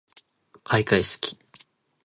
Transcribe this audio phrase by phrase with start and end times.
[0.63, 1.37] 開会式